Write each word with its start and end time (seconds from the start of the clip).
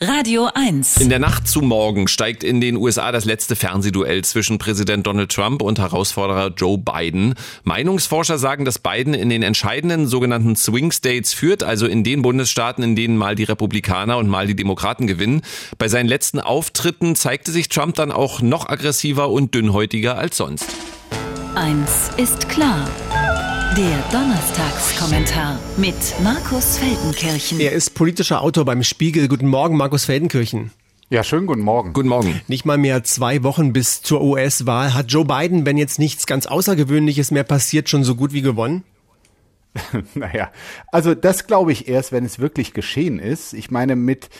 Radio 0.00 0.48
1. 0.54 0.98
In 0.98 1.08
der 1.08 1.18
Nacht 1.18 1.48
zu 1.48 1.60
morgen 1.60 2.06
steigt 2.06 2.44
in 2.44 2.60
den 2.60 2.76
USA 2.76 3.10
das 3.10 3.24
letzte 3.24 3.56
Fernsehduell 3.56 4.22
zwischen 4.22 4.58
Präsident 4.58 5.08
Donald 5.08 5.32
Trump 5.32 5.60
und 5.60 5.80
Herausforderer 5.80 6.52
Joe 6.56 6.78
Biden. 6.78 7.34
Meinungsforscher 7.64 8.38
sagen, 8.38 8.64
dass 8.64 8.78
Biden 8.78 9.12
in 9.12 9.28
den 9.28 9.42
entscheidenden 9.42 10.06
sogenannten 10.06 10.54
Swing 10.54 10.92
States 10.92 11.34
führt, 11.34 11.64
also 11.64 11.88
in 11.88 12.04
den 12.04 12.22
Bundesstaaten, 12.22 12.84
in 12.84 12.94
denen 12.94 13.16
mal 13.16 13.34
die 13.34 13.42
Republikaner 13.42 14.18
und 14.18 14.28
mal 14.28 14.46
die 14.46 14.54
Demokraten 14.54 15.08
gewinnen. 15.08 15.42
Bei 15.78 15.88
seinen 15.88 16.06
letzten 16.06 16.38
Auftritten 16.38 17.16
zeigte 17.16 17.50
sich 17.50 17.68
Trump 17.68 17.96
dann 17.96 18.12
auch 18.12 18.40
noch 18.40 18.68
aggressiver 18.68 19.30
und 19.30 19.52
dünnhäutiger 19.52 20.16
als 20.16 20.36
sonst. 20.36 20.66
Eins 21.56 22.12
ist 22.16 22.48
klar. 22.48 22.88
Der 23.76 24.02
Donnerstagskommentar 24.10 25.58
mit 25.76 25.94
Markus 26.24 26.78
Feldenkirchen. 26.78 27.60
Er 27.60 27.72
ist 27.72 27.94
politischer 27.94 28.40
Autor 28.40 28.64
beim 28.64 28.82
Spiegel. 28.82 29.28
Guten 29.28 29.46
Morgen, 29.46 29.76
Markus 29.76 30.06
Feldenkirchen. 30.06 30.70
Ja, 31.10 31.22
schönen 31.22 31.46
guten 31.46 31.60
Morgen. 31.60 31.92
Guten 31.92 32.08
Morgen. 32.08 32.40
Nicht 32.48 32.64
mal 32.64 32.78
mehr 32.78 33.04
zwei 33.04 33.42
Wochen 33.42 33.74
bis 33.74 34.00
zur 34.02 34.22
US-Wahl. 34.22 34.94
Hat 34.94 35.12
Joe 35.12 35.26
Biden, 35.26 35.66
wenn 35.66 35.76
jetzt 35.76 35.98
nichts 35.98 36.26
ganz 36.26 36.46
Außergewöhnliches 36.46 37.30
mehr 37.30 37.44
passiert, 37.44 37.88
schon 37.88 38.04
so 38.04 38.16
gut 38.16 38.32
wie 38.32 38.42
gewonnen? 38.42 38.84
naja, 40.14 40.50
also 40.90 41.14
das 41.14 41.46
glaube 41.46 41.72
ich 41.72 41.88
erst, 41.88 42.12
wenn 42.12 42.24
es 42.24 42.38
wirklich 42.38 42.72
geschehen 42.72 43.18
ist. 43.18 43.52
Ich 43.52 43.70
meine, 43.70 43.96
mit 43.96 44.30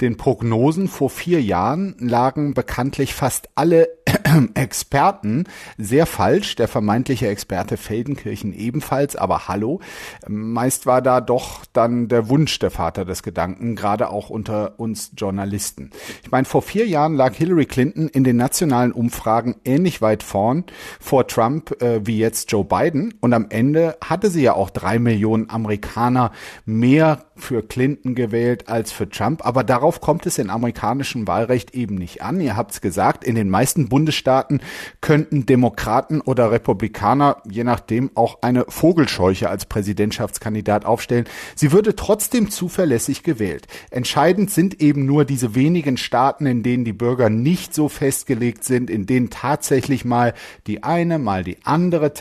den 0.00 0.16
Prognosen 0.16 0.88
vor 0.88 1.10
vier 1.10 1.42
Jahren 1.42 1.94
lagen 1.98 2.54
bekanntlich 2.54 3.14
fast 3.14 3.48
alle 3.54 3.88
Experten 4.54 5.44
sehr 5.76 6.06
falsch. 6.06 6.56
Der 6.56 6.68
vermeintliche 6.68 7.28
Experte 7.28 7.76
Feldenkirchen 7.76 8.52
ebenfalls, 8.52 9.16
aber 9.16 9.48
hallo. 9.48 9.80
Meist 10.26 10.86
war 10.86 11.02
da 11.02 11.20
doch 11.20 11.64
dann 11.72 12.08
der 12.08 12.28
Wunsch 12.28 12.58
der 12.58 12.70
Vater 12.70 13.04
des 13.04 13.22
Gedanken, 13.22 13.76
gerade 13.76 14.10
auch 14.10 14.30
unter 14.30 14.78
uns 14.78 15.12
Journalisten. 15.16 15.90
Ich 16.22 16.30
meine, 16.30 16.44
vor 16.44 16.62
vier 16.62 16.86
Jahren 16.86 17.14
lag 17.14 17.34
Hillary 17.34 17.66
Clinton 17.66 18.08
in 18.08 18.24
den 18.24 18.36
nationalen 18.36 18.92
Umfragen 18.92 19.56
ähnlich 19.64 20.02
weit 20.02 20.22
vorn 20.22 20.64
vor 21.00 21.26
Trump 21.26 21.80
äh, 21.82 22.06
wie 22.06 22.18
jetzt 22.18 22.50
Joe 22.50 22.64
Biden 22.64 23.14
und 23.20 23.32
am 23.32 23.46
Ende 23.50 23.96
hatte 24.02 24.30
sie 24.30 24.42
ja 24.42 24.54
auch 24.54 24.70
drei 24.70 24.98
Millionen 24.98 25.50
Amerikaner 25.50 26.32
mehr 26.64 27.24
für 27.42 27.62
Clinton 27.62 28.14
gewählt 28.14 28.68
als 28.68 28.92
für 28.92 29.08
Trump. 29.08 29.44
Aber 29.46 29.64
darauf 29.64 30.00
kommt 30.00 30.26
es 30.26 30.38
im 30.38 30.50
amerikanischen 30.50 31.26
Wahlrecht 31.26 31.74
eben 31.74 31.94
nicht 31.94 32.22
an. 32.22 32.40
Ihr 32.40 32.56
habt 32.56 32.72
es 32.72 32.80
gesagt, 32.80 33.24
in 33.24 33.34
den 33.34 33.50
meisten 33.50 33.88
Bundesstaaten 33.88 34.60
könnten 35.00 35.46
Demokraten 35.46 36.20
oder 36.20 36.50
Republikaner, 36.50 37.42
je 37.48 37.64
nachdem, 37.64 38.10
auch 38.14 38.38
eine 38.42 38.64
Vogelscheuche 38.68 39.48
als 39.48 39.66
Präsidentschaftskandidat 39.66 40.84
aufstellen. 40.84 41.26
Sie 41.54 41.72
würde 41.72 41.96
trotzdem 41.96 42.50
zuverlässig 42.50 43.22
gewählt. 43.22 43.66
Entscheidend 43.90 44.50
sind 44.50 44.80
eben 44.80 45.06
nur 45.06 45.24
diese 45.24 45.54
wenigen 45.54 45.96
Staaten, 45.96 46.46
in 46.46 46.62
denen 46.62 46.84
die 46.84 46.92
Bürger 46.92 47.30
nicht 47.30 47.74
so 47.74 47.88
festgelegt 47.88 48.64
sind, 48.64 48.90
in 48.90 49.06
denen 49.06 49.30
tatsächlich 49.30 50.04
mal 50.04 50.34
die 50.66 50.82
eine, 50.82 51.18
mal 51.18 51.44
die 51.44 51.58
andere 51.64 52.12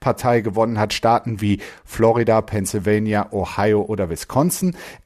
Partei 0.00 0.40
gewonnen 0.40 0.78
hat. 0.78 0.92
Staaten 0.92 1.40
wie 1.40 1.60
Florida, 1.84 2.40
Pennsylvania, 2.40 3.28
Ohio 3.30 3.82
oder 3.82 4.10
Wisconsin. 4.10 4.57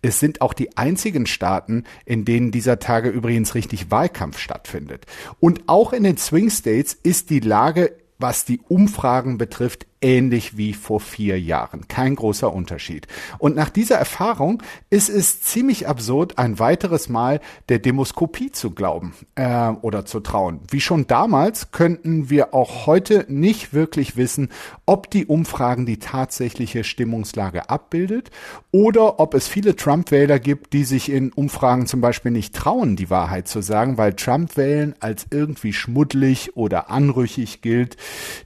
Es 0.02 0.20
sind 0.20 0.40
auch 0.40 0.52
die 0.52 0.76
einzigen 0.76 1.26
Staaten, 1.26 1.84
in 2.04 2.24
denen 2.24 2.50
dieser 2.50 2.78
Tage 2.78 3.08
übrigens 3.08 3.54
richtig 3.54 3.90
Wahlkampf 3.90 4.38
stattfindet. 4.38 5.06
Und 5.40 5.68
auch 5.68 5.92
in 5.92 6.04
den 6.04 6.16
Swing 6.16 6.50
States 6.50 6.94
ist 7.02 7.30
die 7.30 7.40
Lage 7.40 7.96
was 8.22 8.46
die 8.46 8.60
Umfragen 8.68 9.36
betrifft, 9.36 9.86
ähnlich 10.02 10.56
wie 10.56 10.74
vor 10.74 11.00
vier 11.00 11.40
Jahren. 11.40 11.88
Kein 11.88 12.16
großer 12.16 12.52
Unterschied. 12.52 13.06
Und 13.38 13.56
nach 13.56 13.70
dieser 13.70 13.96
Erfahrung 13.96 14.62
ist 14.90 15.08
es 15.08 15.40
ziemlich 15.42 15.88
absurd, 15.88 16.38
ein 16.38 16.58
weiteres 16.58 17.08
Mal 17.08 17.40
der 17.68 17.78
Demoskopie 17.78 18.50
zu 18.50 18.72
glauben 18.72 19.14
äh, 19.36 19.68
oder 19.68 20.04
zu 20.04 20.20
trauen. 20.20 20.60
Wie 20.70 20.80
schon 20.80 21.06
damals 21.06 21.70
könnten 21.70 22.28
wir 22.28 22.52
auch 22.52 22.86
heute 22.86 23.24
nicht 23.28 23.72
wirklich 23.72 24.16
wissen, 24.16 24.48
ob 24.86 25.10
die 25.10 25.26
Umfragen 25.26 25.86
die 25.86 25.98
tatsächliche 25.98 26.84
Stimmungslage 26.84 27.70
abbildet 27.70 28.30
oder 28.72 29.20
ob 29.20 29.34
es 29.34 29.48
viele 29.48 29.76
Trump-Wähler 29.76 30.40
gibt, 30.40 30.72
die 30.72 30.84
sich 30.84 31.10
in 31.10 31.32
Umfragen 31.32 31.86
zum 31.86 32.00
Beispiel 32.00 32.32
nicht 32.32 32.54
trauen, 32.54 32.96
die 32.96 33.10
Wahrheit 33.10 33.46
zu 33.46 33.62
sagen, 33.62 33.98
weil 33.98 34.14
Trump-Wählen 34.14 34.94
als 35.00 35.26
irgendwie 35.30 35.72
schmuddelig 35.72 36.56
oder 36.56 36.90
anrüchig 36.90 37.60
gilt, 37.62 37.96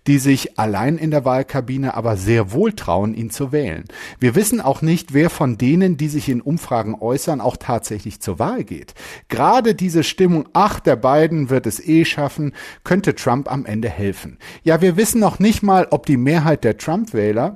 die 0.06 0.18
sich 0.18 0.58
allein 0.58 0.98
in 0.98 1.10
der 1.10 1.24
Wahl 1.24 1.45
Wahlkabine 1.46 1.94
aber 1.94 2.16
sehr 2.16 2.52
wohl 2.52 2.72
trauen, 2.72 3.14
ihn 3.14 3.30
zu 3.30 3.52
wählen. 3.52 3.84
Wir 4.18 4.34
wissen 4.34 4.60
auch 4.60 4.82
nicht, 4.82 5.14
wer 5.14 5.30
von 5.30 5.56
denen, 5.58 5.96
die 5.96 6.08
sich 6.08 6.28
in 6.28 6.40
Umfragen 6.40 6.96
äußern, 6.98 7.40
auch 7.40 7.56
tatsächlich 7.56 8.20
zur 8.20 8.38
Wahl 8.38 8.64
geht. 8.64 8.94
Gerade 9.28 9.74
diese 9.74 10.02
Stimmung, 10.02 10.48
ach, 10.52 10.80
der 10.80 10.96
beiden 10.96 11.48
wird 11.48 11.66
es 11.66 11.80
eh 11.80 12.04
schaffen, 12.04 12.52
könnte 12.84 13.14
Trump 13.14 13.50
am 13.50 13.64
Ende 13.64 13.88
helfen. 13.88 14.38
Ja, 14.64 14.80
wir 14.80 14.96
wissen 14.96 15.20
noch 15.20 15.38
nicht 15.38 15.62
mal, 15.62 15.86
ob 15.90 16.06
die 16.06 16.16
Mehrheit 16.16 16.64
der 16.64 16.76
Trump-Wähler 16.76 17.54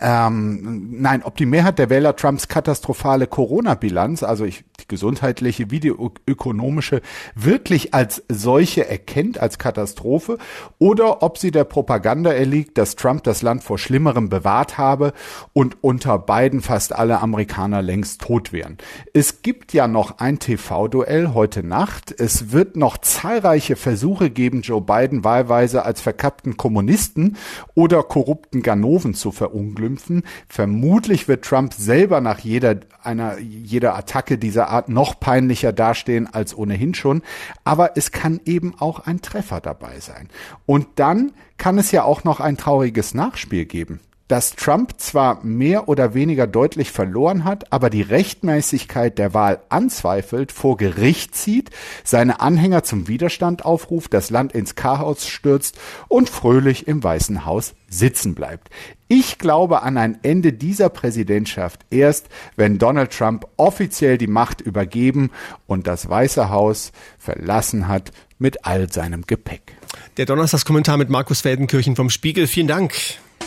ähm, 0.00 1.00
nein, 1.00 1.22
ob 1.22 1.36
die 1.36 1.46
Mehrheit 1.46 1.78
der 1.78 1.88
Wähler 1.88 2.16
Trumps 2.16 2.48
katastrophale 2.48 3.28
Corona-Bilanz, 3.28 4.24
also 4.24 4.44
ich, 4.44 4.64
die 4.80 4.88
gesundheitliche, 4.88 5.70
videoökonomische, 5.70 7.00
wirklich 7.36 7.94
als 7.94 8.24
solche 8.28 8.88
erkennt, 8.88 9.38
als 9.38 9.58
Katastrophe, 9.58 10.38
oder 10.78 11.22
ob 11.22 11.38
sie 11.38 11.52
der 11.52 11.64
Propaganda 11.64 12.32
erliegt, 12.32 12.76
dass 12.76 12.96
Trump 12.96 13.22
das 13.22 13.42
Land 13.42 13.62
vor 13.62 13.78
Schlimmerem 13.78 14.28
bewahrt 14.28 14.78
habe 14.78 15.12
und 15.52 15.76
unter 15.82 16.18
beiden 16.18 16.60
fast 16.60 16.92
alle 16.92 17.20
Amerikaner 17.20 17.80
längst 17.80 18.22
tot 18.22 18.52
wären. 18.52 18.78
Es 19.12 19.42
gibt 19.42 19.72
ja 19.72 19.86
noch 19.86 20.18
ein 20.18 20.40
TV-Duell 20.40 21.34
heute 21.34 21.62
Nacht. 21.62 22.12
Es 22.18 22.50
wird 22.50 22.76
noch 22.76 22.98
zahlreiche 22.98 23.76
Versuche 23.76 24.30
geben, 24.30 24.62
Joe 24.62 24.80
Biden 24.80 25.22
wahlweise 25.22 25.84
als 25.84 26.00
verkappten 26.00 26.56
Kommunisten 26.56 27.36
oder 27.74 28.02
korrupten 28.02 28.62
Ganoven 28.62 29.14
zu 29.14 29.30
verunglücken 29.30 29.83
verunglimpfen. 29.84 30.22
Vermutlich 30.48 31.28
wird 31.28 31.44
Trump 31.44 31.74
selber 31.74 32.20
nach 32.20 32.40
jeder 32.40 32.76
einer 33.02 33.38
jeder 33.38 33.94
Attacke 33.96 34.38
dieser 34.38 34.68
Art 34.68 34.88
noch 34.88 35.20
peinlicher 35.20 35.72
dastehen 35.72 36.32
als 36.32 36.56
ohnehin 36.56 36.94
schon. 36.94 37.22
Aber 37.64 37.96
es 37.96 38.12
kann 38.12 38.40
eben 38.44 38.74
auch 38.78 39.00
ein 39.00 39.20
Treffer 39.20 39.60
dabei 39.60 40.00
sein. 40.00 40.28
Und 40.66 40.86
dann 40.96 41.32
kann 41.58 41.78
es 41.78 41.92
ja 41.92 42.04
auch 42.04 42.24
noch 42.24 42.40
ein 42.40 42.56
trauriges 42.56 43.14
Nachspiel 43.14 43.64
geben 43.64 44.00
dass 44.28 44.56
Trump 44.56 44.94
zwar 44.98 45.44
mehr 45.44 45.88
oder 45.88 46.14
weniger 46.14 46.46
deutlich 46.46 46.90
verloren 46.90 47.44
hat, 47.44 47.72
aber 47.72 47.90
die 47.90 48.02
Rechtmäßigkeit 48.02 49.18
der 49.18 49.34
Wahl 49.34 49.60
anzweifelt, 49.68 50.50
vor 50.52 50.76
Gericht 50.76 51.34
zieht, 51.34 51.70
seine 52.04 52.40
Anhänger 52.40 52.84
zum 52.84 53.06
Widerstand 53.06 53.64
aufruft, 53.64 54.14
das 54.14 54.30
Land 54.30 54.52
ins 54.52 54.74
Chaos 54.74 55.26
stürzt 55.26 55.78
und 56.08 56.30
fröhlich 56.30 56.88
im 56.88 57.02
Weißen 57.04 57.44
Haus 57.44 57.74
sitzen 57.88 58.34
bleibt. 58.34 58.70
Ich 59.08 59.38
glaube 59.38 59.82
an 59.82 59.98
ein 59.98 60.18
Ende 60.22 60.52
dieser 60.52 60.88
Präsidentschaft 60.88 61.80
erst, 61.90 62.28
wenn 62.56 62.78
Donald 62.78 63.12
Trump 63.12 63.46
offiziell 63.56 64.16
die 64.16 64.26
Macht 64.26 64.60
übergeben 64.60 65.30
und 65.66 65.86
das 65.86 66.08
Weiße 66.08 66.48
Haus 66.48 66.92
verlassen 67.18 67.86
hat 67.86 68.12
mit 68.38 68.64
all 68.64 68.90
seinem 68.90 69.22
Gepäck. 69.26 69.76
Der 70.16 70.26
Donnerstagskommentar 70.26 70.96
mit 70.96 71.10
Markus 71.10 71.42
Feldenkirchen 71.42 71.96
vom 71.96 72.10
Spiegel. 72.10 72.46
Vielen 72.46 72.68
Dank. 72.68 72.94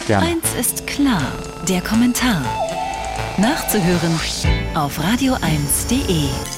Gerne. 0.08 0.26
Eins 0.26 0.54
ist 0.58 0.88
klar, 0.88 1.34
der 1.68 1.82
Kommentar. 1.82 2.42
Nachzuhören 3.38 4.18
auf 4.74 4.98
radio1.de. 5.00 6.57